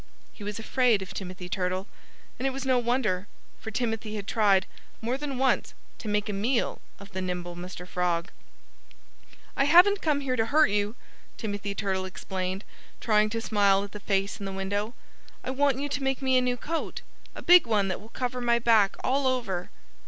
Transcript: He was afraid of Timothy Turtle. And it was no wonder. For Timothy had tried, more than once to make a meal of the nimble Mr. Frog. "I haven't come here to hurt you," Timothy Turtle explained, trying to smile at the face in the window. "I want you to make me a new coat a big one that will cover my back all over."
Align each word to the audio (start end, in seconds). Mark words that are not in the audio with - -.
He 0.33 0.43
was 0.43 0.57
afraid 0.57 1.03
of 1.03 1.13
Timothy 1.13 1.47
Turtle. 1.47 1.85
And 2.39 2.47
it 2.47 2.49
was 2.49 2.65
no 2.65 2.79
wonder. 2.79 3.27
For 3.59 3.69
Timothy 3.69 4.15
had 4.15 4.25
tried, 4.25 4.65
more 4.99 5.15
than 5.15 5.37
once 5.37 5.75
to 5.99 6.07
make 6.07 6.27
a 6.27 6.33
meal 6.33 6.81
of 6.99 7.11
the 7.11 7.21
nimble 7.21 7.55
Mr. 7.55 7.87
Frog. 7.87 8.31
"I 9.55 9.65
haven't 9.65 10.01
come 10.01 10.21
here 10.21 10.35
to 10.35 10.47
hurt 10.47 10.71
you," 10.71 10.95
Timothy 11.37 11.75
Turtle 11.75 12.05
explained, 12.05 12.63
trying 12.99 13.29
to 13.29 13.39
smile 13.41 13.83
at 13.83 13.91
the 13.91 13.99
face 13.99 14.39
in 14.39 14.45
the 14.47 14.51
window. 14.51 14.95
"I 15.43 15.51
want 15.51 15.77
you 15.79 15.87
to 15.89 16.03
make 16.03 16.19
me 16.23 16.35
a 16.35 16.41
new 16.41 16.57
coat 16.57 17.03
a 17.35 17.43
big 17.43 17.67
one 17.67 17.87
that 17.89 18.01
will 18.01 18.09
cover 18.09 18.41
my 18.41 18.57
back 18.57 18.95
all 19.03 19.27
over." 19.27 19.69